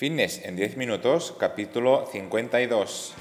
[0.00, 3.12] Fitness en 10 minutos, capítulo 52.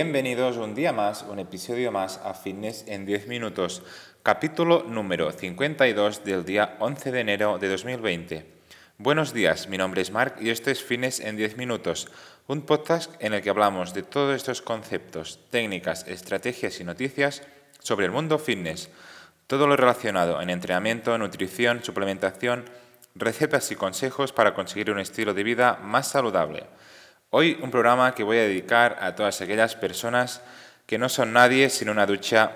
[0.00, 3.82] Bienvenidos un día más, un episodio más a Fitness en 10 minutos,
[4.22, 8.46] capítulo número 52 del día 11 de enero de 2020.
[8.98, 12.06] Buenos días, mi nombre es Mark y esto es Fitness en 10 minutos,
[12.46, 17.42] un podcast en el que hablamos de todos estos conceptos, técnicas, estrategias y noticias
[17.80, 18.90] sobre el mundo fitness,
[19.48, 22.66] todo lo relacionado en entrenamiento, nutrición, suplementación,
[23.16, 26.68] recetas y consejos para conseguir un estilo de vida más saludable.
[27.30, 30.40] Hoy un programa que voy a dedicar a todas aquellas personas
[30.86, 32.52] que no son nadie sin una ducha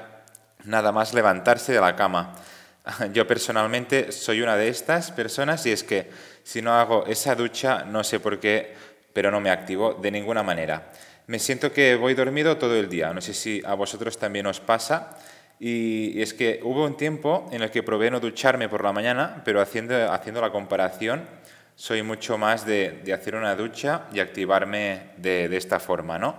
[0.65, 2.33] nada más levantarse de la cama.
[3.13, 6.09] Yo personalmente soy una de estas personas y es que
[6.43, 8.75] si no hago esa ducha no sé por qué,
[9.13, 10.91] pero no me activo de ninguna manera.
[11.27, 14.61] Me siento que voy dormido todo el día, no sé si a vosotros también os
[14.61, 15.19] pasa.
[15.61, 19.43] Y es que hubo un tiempo en el que probé no ducharme por la mañana,
[19.45, 21.29] pero haciendo, haciendo la comparación,
[21.75, 26.37] soy mucho más de, hacer una ducha y activarme de, esta forma, ¿no?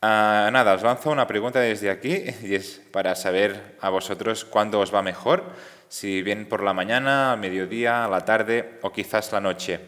[0.00, 4.80] Ah, nada, os lanzo una pregunta desde aquí y es para saber a vosotros cuándo
[4.80, 5.44] os va mejor,
[5.88, 9.80] si bien por la mañana, al mediodía, a la tarde o quizás la noche.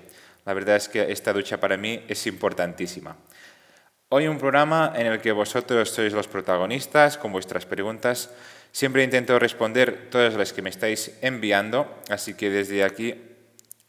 [0.47, 3.17] La verdad es que esta ducha para mí es importantísima.
[4.09, 8.31] Hoy un programa en el que vosotros sois los protagonistas con vuestras preguntas.
[8.71, 13.36] Siempre intento responder todas las que me estáis enviando, así que desde aquí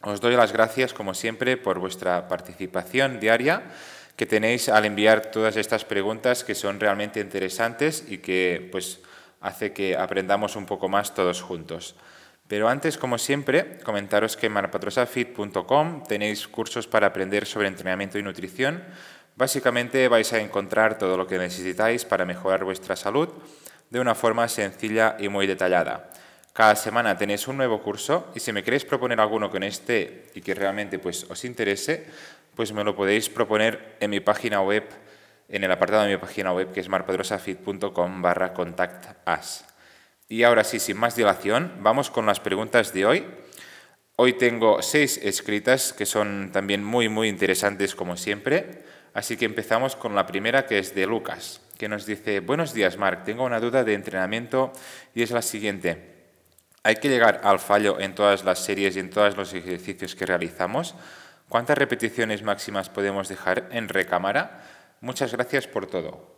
[0.02, 3.64] os doy las gracias, como siempre, por vuestra participación diaria
[4.18, 9.00] que tenéis al enviar todas estas preguntas que son realmente interesantes y que pues,
[9.40, 11.94] hace que aprendamos un poco más todos juntos.
[12.48, 18.24] Pero antes, como siempre, comentaros que en marpatrosafit.com tenéis cursos para aprender sobre entrenamiento y
[18.24, 18.82] nutrición.
[19.36, 23.28] Básicamente vais a encontrar todo lo que necesitáis para mejorar vuestra salud
[23.90, 26.10] de una forma sencilla y muy detallada.
[26.58, 30.40] Cada semana tenéis un nuevo curso y si me queréis proponer alguno con este y
[30.40, 32.04] que realmente pues, os interese,
[32.56, 34.82] pues me lo podéis proponer en mi página web,
[35.48, 39.28] en el apartado de mi página web que es marpadrosafit.com barra contact
[40.28, 43.24] Y ahora sí, sin más dilación, vamos con las preguntas de hoy.
[44.16, 48.82] Hoy tengo seis escritas que son también muy, muy interesantes como siempre.
[49.14, 52.96] Así que empezamos con la primera que es de Lucas, que nos dice, buenos días
[52.96, 54.72] Marc, tengo una duda de entrenamiento
[55.14, 56.17] y es la siguiente.
[56.82, 60.26] Hay que llegar al fallo en todas las series y en todos los ejercicios que
[60.26, 60.94] realizamos.
[61.48, 64.62] ¿Cuántas repeticiones máximas podemos dejar en recámara?
[65.00, 66.36] Muchas gracias por todo.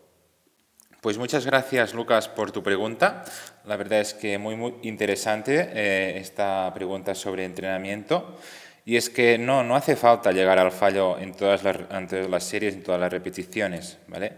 [1.01, 3.25] Pues muchas gracias, Lucas, por tu pregunta.
[3.65, 8.39] La verdad es que muy, muy interesante eh, esta pregunta sobre entrenamiento.
[8.85, 12.29] Y es que no, no hace falta llegar al fallo en todas las, en todas
[12.29, 13.99] las series, en todas las repeticiones.
[14.09, 14.35] ¿vale?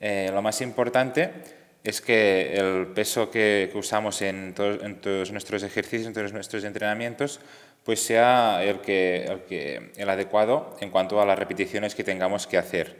[0.00, 6.12] Eh, lo más importante es que el peso que, usamos en, todos nuestros ejercicios, en
[6.12, 7.40] todos nuestros entrenamientos,
[7.84, 12.46] pues sea el, que, el, que, el adecuado en cuanto a las repeticiones que tengamos
[12.46, 12.96] que hacer,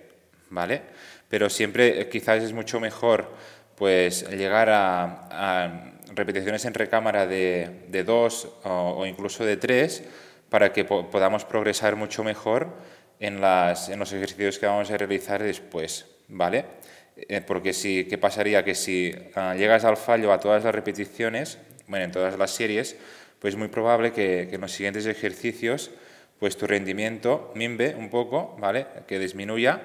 [0.48, 0.82] ¿vale?
[1.28, 3.30] Pero siempre eh, quizás es mucho mejor
[3.76, 10.02] pues llegar a, repeticiones en recámara de, de dos o, incluso de tres
[10.50, 12.74] para que podamos progresar mucho mejor
[13.20, 16.64] en, las, en los ejercicios que vamos a realizar después, ¿vale?
[17.28, 18.64] Eh, porque si, ¿qué pasaría?
[18.64, 22.97] Que si ah, llegas al fallo a todas las repeticiones, bueno, en todas las series,
[23.38, 25.91] pues es muy probable que, en los siguientes ejercicios
[26.38, 28.86] pues tu rendimiento mimbe un poco, ¿vale?
[29.06, 29.82] Que disminuya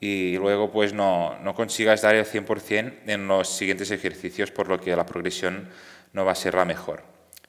[0.00, 4.78] y luego pues no, no consigas dar el 100% en los siguientes ejercicios, por lo
[4.78, 5.70] que la progresión
[6.12, 7.04] no va a ser la mejor.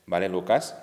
[0.06, 0.78] ¿Vale, Lucas?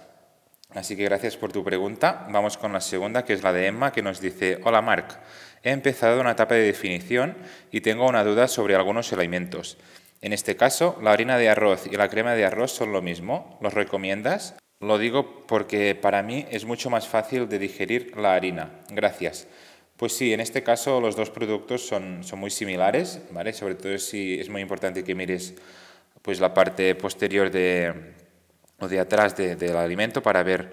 [0.75, 2.27] Así que gracias por tu pregunta.
[2.31, 5.19] Vamos con la segunda, que es la de Emma, que nos dice, hola Marc,
[5.63, 7.37] he empezado una etapa de definición
[7.71, 9.77] y tengo una duda sobre algunos alimentos.
[10.23, 13.59] En este caso, la harina de arroz y la crema de arroz son lo mismo.
[13.61, 14.55] ¿Los recomiendas?
[14.81, 18.71] Lo digo porque para mí es mucho más fácil de digerir la harina.
[18.91, 19.47] Gracias.
[19.97, 23.53] Pues sí, en este caso los dos productos son, son muy similares, ¿vale?
[23.53, 25.55] Sobre todo si es muy importante que mires
[26.23, 28.15] pues, la parte posterior de,
[28.91, 30.73] de atrás del alimento para ver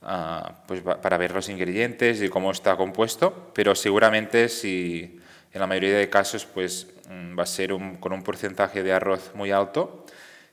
[0.00, 5.18] Ah, pues para ver los ingredientes y cómo está compuesto, pero seguramente si
[5.52, 9.32] en la mayoría de casos pues mm, va a ser con un porcentaje de arroz
[9.34, 10.06] muy alto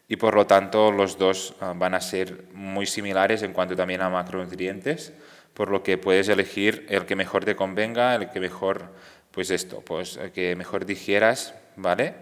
[0.08, 4.02] y por lo tanto los dos ah, van a ser muy similares en cuanto también
[4.02, 5.14] a macronutrientes,
[5.54, 8.94] por lo que puedes elegir el que mejor te convenga, el que mejor
[9.30, 12.16] pues esto, pues el que mejor digieras, ¿vale?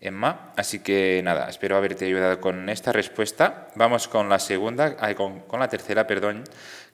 [0.00, 0.52] Emma.
[0.56, 3.68] Así que nada, espero haberte ayudado con esta respuesta.
[3.74, 6.44] Vamos con la segunda, con, con, la tercera, perdón,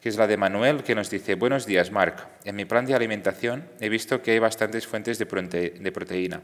[0.01, 2.27] que es la de Manuel, que nos dice, buenos días, Marc.
[2.45, 6.43] En mi plan de alimentación he visto que hay bastantes fuentes de, prote de proteína.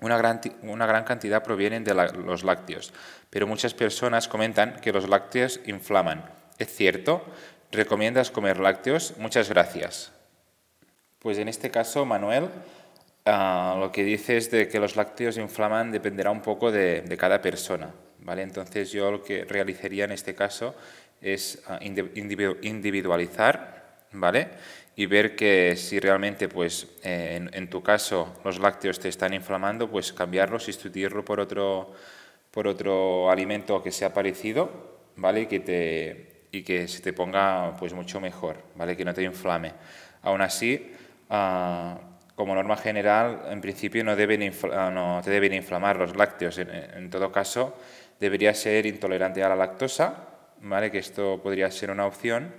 [0.00, 2.92] Una gran, cantidad provienen de los lácteos,
[3.30, 6.24] pero muchas personas comentan que los lácteos inflaman.
[6.58, 7.24] ¿Es cierto?
[7.72, 9.14] ¿Recomiendas comer lácteos?
[9.16, 10.12] Muchas gracias.
[11.20, 12.50] Pues en este caso, Manuel,
[13.26, 17.16] uh, lo que dice es de que los lácteos inflaman dependerá un poco de, de,
[17.16, 17.92] cada persona.
[18.20, 18.42] ¿vale?
[18.42, 20.74] Entonces yo lo que realizaría en este caso
[21.20, 24.48] es uh, individualizar ¿vale?
[24.96, 29.34] y ver que si realmente pues, eh, en, en, tu caso los lácteos te están
[29.34, 31.92] inflamando, pues cambiarlo, sustituirlo por otro,
[32.50, 35.42] por otro alimento que sea parecido ¿vale?
[35.42, 38.96] y, que te, y que se te ponga pues, mucho mejor, ¿vale?
[38.96, 39.72] que no te inflame.
[40.22, 40.92] Aún así,
[41.28, 46.58] uh, como norma general, en principio no, deben ah, no te deben inflamar los lácteos.
[46.58, 47.76] En, en, todo caso,
[48.18, 50.28] debería ser intolerante a la lactosa,
[50.60, 50.90] ¿vale?
[50.90, 52.52] que esto podría ser una opción,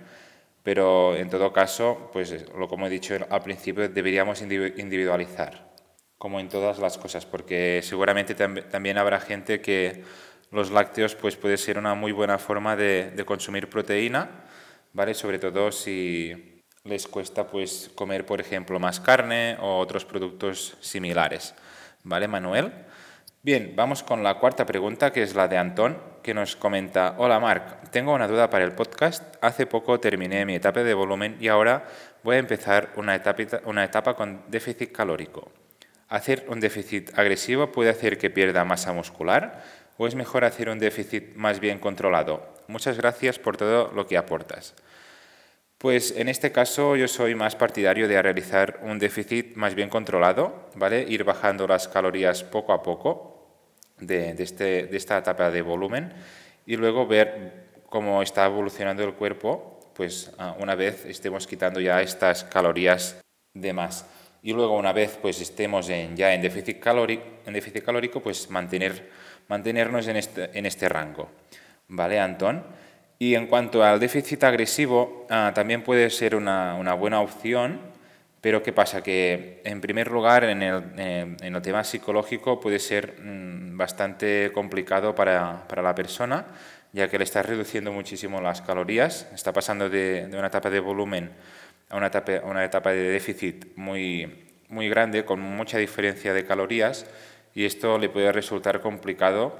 [0.62, 5.72] pero en todo caso, pues lo como he dicho al principio, deberíamos individualizar,
[6.18, 10.02] como en todas las cosas, porque seguramente tam también habrá gente que
[10.50, 14.44] los lácteos pues puede ser una muy buena forma de, de consumir proteína,
[14.92, 15.12] ¿vale?
[15.12, 16.55] sobre todo si
[16.86, 21.54] les cuesta pues comer, por ejemplo, más carne o otros productos similares.
[22.04, 22.72] ¿Vale, Manuel?
[23.42, 27.38] Bien, vamos con la cuarta pregunta, que es la de Antón, que nos comenta, hola
[27.38, 29.36] Marc, tengo una duda para el podcast.
[29.40, 31.84] Hace poco terminé mi etapa de volumen y ahora
[32.24, 35.52] voy a empezar una etapa, una etapa con déficit calórico.
[36.08, 39.62] ¿Hacer un déficit agresivo puede hacer que pierda masa muscular
[39.96, 42.52] o es mejor hacer un déficit más bien controlado?
[42.66, 44.74] Muchas gracias por todo lo que aportas.
[45.78, 50.70] Pues en este caso yo soy más partidario de realizar un déficit más bien controlado,
[50.74, 51.04] ¿vale?
[51.06, 53.36] Ir bajando las calorías poco a poco
[53.98, 56.14] de, de, este, de esta etapa de volumen
[56.64, 62.00] y luego ver cómo está evolucionando el cuerpo, pues ah, una vez estemos quitando ya
[62.00, 63.20] estas calorías
[63.52, 64.06] de más.
[64.42, 68.48] Y luego una vez pues estemos en, ya en déficit, calórico, en déficit calórico, pues
[68.50, 69.10] mantener,
[69.48, 71.28] mantenernos en este, en este rango.
[71.88, 72.64] ¿Vale, Antón?
[73.18, 77.80] Y en cuanto al déficit agresivo, ah, también puede ser una, una, buena opción,
[78.42, 79.02] pero ¿qué pasa?
[79.02, 85.14] Que en primer lugar, en el, en el tema psicológico puede ser mmm, bastante complicado
[85.14, 86.46] para, para, la persona,
[86.92, 90.80] ya que le está reduciendo muchísimo las calorías, está pasando de, de una etapa de
[90.80, 91.30] volumen
[91.88, 96.44] a una etapa, a una etapa de déficit muy, muy grande, con mucha diferencia de
[96.44, 97.06] calorías,
[97.54, 99.58] y esto le puede resultar complicado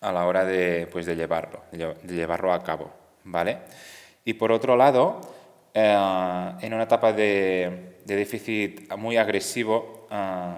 [0.00, 3.06] a la hora de, pues, de, llevarlo, de llevarlo a cabo.
[3.26, 3.58] ¿vale?
[4.24, 5.20] Y por otro lado,
[5.74, 10.54] eh, en una etapa de, de, déficit muy agresivo, eh,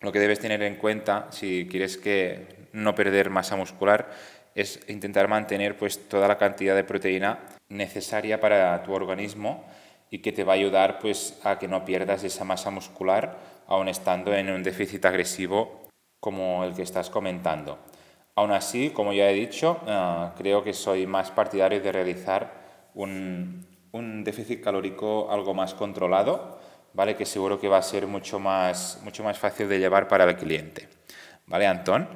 [0.00, 4.10] lo que debes tener en cuenta si quieres que no perder masa muscular
[4.54, 9.64] es intentar mantener pues, toda la cantidad de proteína necesaria para tu organismo
[10.10, 13.36] y que te va a ayudar pues, a que no pierdas esa masa muscular
[13.66, 15.88] aun estando en un déficit agresivo
[16.20, 17.78] como el que estás comentando.
[18.38, 22.52] Aún así, como ya he dicho, uh, creo que soy más partidario de realizar
[22.94, 26.60] un, un, déficit calórico algo más controlado,
[26.94, 27.16] ¿vale?
[27.16, 30.36] que seguro que va a ser mucho más, mucho más fácil de llevar para el
[30.36, 30.88] cliente.
[31.46, 32.06] ¿Vale, Antón?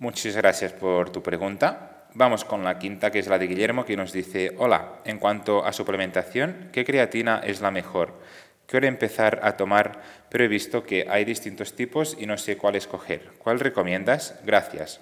[0.00, 2.08] Muchas gracias por tu pregunta.
[2.14, 5.64] Vamos con la quinta, que es la de Guillermo, que nos dice, hola, en cuanto
[5.64, 8.18] a suplementación, ¿qué creatina es la mejor?
[8.66, 12.74] Quiero empezar a tomar, pero he visto que hay distintos tipos y no sé cuál
[12.74, 13.30] escoger.
[13.38, 14.34] ¿Cuál recomiendas?
[14.44, 15.00] Gracias.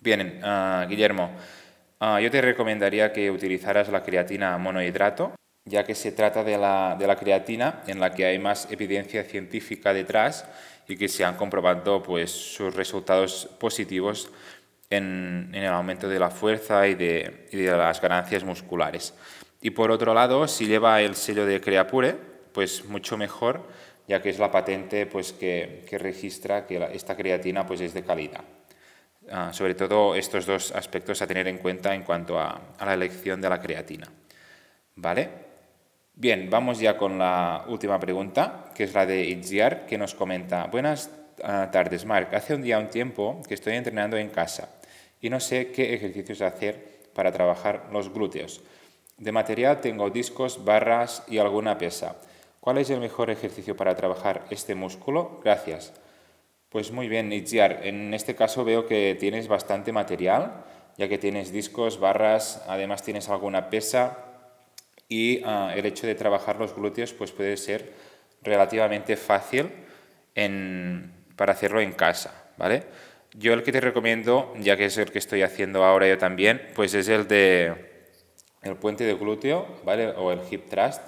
[0.00, 1.32] Bien, uh, Guillermo,
[2.00, 7.16] uh, yo te recomendaría que utilizaras la creatina monohidrato, ya que se trata de la,
[7.18, 10.46] creatina en la que hay más evidencia científica detrás
[10.86, 14.30] y que se han comprobado pues, sus resultados positivos
[14.88, 19.14] en, el aumento de la fuerza y de, las ganancias musculares.
[19.60, 22.16] Y por otro lado, si lleva el sello de Creapure,
[22.52, 23.68] pues mucho mejor,
[24.06, 28.44] ya que es la patente pues, que, registra que esta creatina pues, es de calidad.
[29.28, 33.42] Uh, sobre todo estos dos aspectos a tener en cuenta en cuanto a, la elección
[33.42, 34.08] de la creatina.
[34.96, 35.28] ¿Vale?
[36.14, 40.66] Bien, vamos ya con la última pregunta, que es la de Itziar, que nos comenta,
[40.66, 42.32] buenas uh, tardes, Marc.
[42.32, 44.70] Hace un día, un tiempo, que estoy entrenando en casa
[45.20, 48.62] y no sé qué ejercicios hacer para trabajar los glúteos.
[49.18, 52.16] De material tengo discos, barras y alguna pesa.
[52.60, 55.40] ¿Cuál es el mejor ejercicio para trabajar este músculo?
[55.44, 55.92] Gracias.
[56.68, 57.80] Pues muy bien, Itziar.
[57.86, 60.64] En este caso veo que tienes bastante material,
[60.98, 64.18] ya que tienes discos, barras, además tienes alguna pesa
[65.08, 67.94] y uh, el hecho de trabajar los glúteos pues puede ser
[68.42, 69.70] relativamente fácil
[70.34, 72.50] en, para hacerlo en casa.
[72.58, 72.82] ¿vale?
[73.32, 76.68] Yo el que te recomiendo, ya que es el que estoy haciendo ahora yo también,
[76.74, 77.88] pues es el de
[78.62, 80.08] el puente de glúteo, ¿vale?
[80.08, 81.00] O el hip thrust,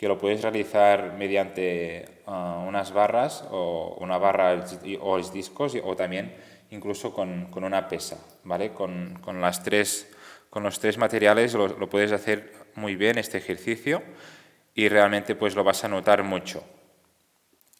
[0.00, 4.64] que lo puedes realizar mediante ah, unas barras o una barra
[5.02, 6.34] o discos o también
[6.70, 8.72] incluso con, con una pesa, ¿vale?
[8.72, 10.10] Con, con, las tres,
[10.48, 14.02] con los tres materiales lo, lo puedes hacer muy bien este ejercicio
[14.74, 16.64] y realmente pues lo vas a notar mucho.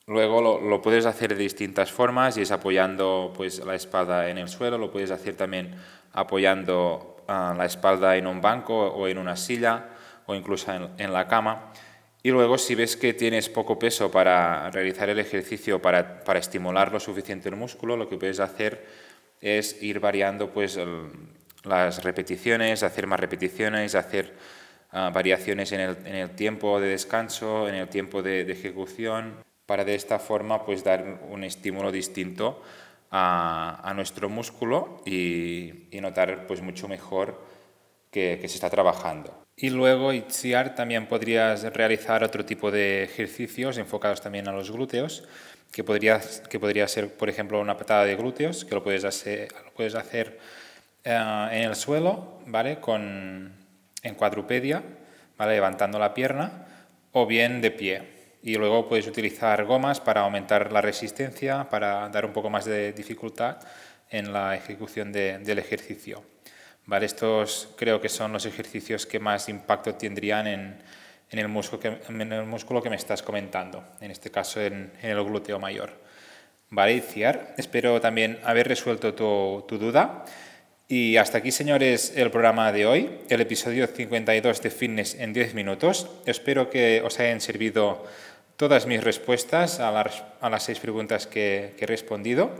[0.06, 4.48] Luego lo, puedes hacer de distintas formas y es apoyando pues, la espalda en el
[4.48, 5.74] suelo, lo puedes hacer también
[6.12, 9.86] apoyando ah, la espalda en un banco o en una silla
[10.26, 11.72] o incluso en, la cama.
[12.22, 16.92] Y luego si ves que tienes poco peso para realizar el ejercicio, para, para estimular
[16.92, 18.84] lo suficiente el músculo, lo que puedes hacer
[19.40, 20.78] es ir variando pues,
[21.64, 24.34] las repeticiones, hacer más repeticiones, hacer
[24.92, 29.42] ah, variaciones en el, en el, tiempo de descanso, en el tiempo de, de ejecución
[29.64, 32.60] para de esta forma pues dar un estímulo distinto
[33.10, 37.40] a, nuestro músculo y, notar pues mucho mejor
[38.10, 39.46] que, se está trabajando.
[39.56, 45.24] Y luego, Itziar, también podrías realizar otro tipo de ejercicios enfocados también a los glúteos,
[45.70, 49.48] que podría, que podría ser, por ejemplo, una patada de glúteos, que lo puedes hacer,
[49.64, 50.38] lo puedes hacer
[51.04, 52.80] eh, en el suelo, ¿vale?
[52.80, 53.52] Con,
[54.02, 54.82] en cuadrupedia,
[55.36, 55.52] ¿vale?
[55.52, 56.66] levantando la pierna,
[57.12, 62.24] o bien de pie y luego puedes utilizar gomas para aumentar la resistencia, para dar
[62.24, 63.58] un poco más de dificultad
[64.08, 66.22] en la ejecución del ejercicio.
[66.86, 70.82] Vale, estos creo que son los ejercicios que más impacto tendrían en,
[71.30, 74.92] en, el, músculo que, en el músculo que me estás comentando, en este caso en,
[75.02, 75.92] el glúteo mayor.
[76.70, 80.24] Vale, Iciar, espero también haber resuelto tu, tu duda.
[80.88, 85.54] Y hasta aquí, señores, el programa de hoy, el episodio 52 de Fitness en 10
[85.54, 86.08] minutos.
[86.26, 88.04] Espero que os hayan servido
[88.60, 92.50] todas mis respuestas a las, a las seis preguntas que, he respondido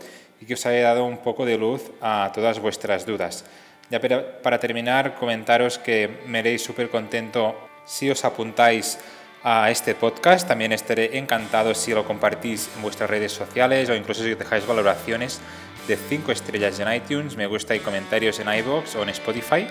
[0.41, 3.45] y que os haya dado un poco de luz a todas vuestras dudas.
[3.91, 8.99] Ya para, terminar, comentaros que me haréis súper contento si os apuntáis
[9.43, 10.47] a este podcast.
[10.47, 15.41] También estaré encantado si lo compartís en vuestras redes sociales o incluso si dejáis valoraciones
[15.89, 19.67] de 5 estrellas en iTunes, me gusta y comentarios en iVoox o en Spotify,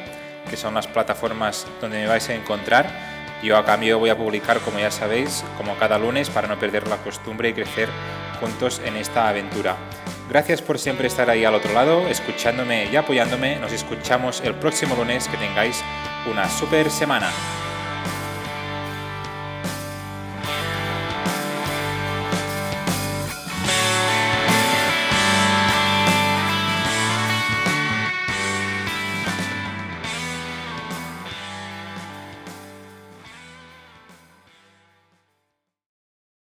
[0.50, 2.88] que son las plataformas donde me vais a encontrar
[3.42, 6.88] yo a cambio voy a publicar, como ya sabéis, como cada lunes para no perder
[6.88, 7.88] la costumbre y crecer
[8.42, 9.78] juntos en esta aventura.
[10.30, 13.56] Gracias por siempre estar ahí al otro lado, escuchándome y apoyándome.
[13.56, 15.28] Nos escuchamos el próximo lunes.
[15.28, 15.84] Que tengáis
[16.32, 17.32] una super semana.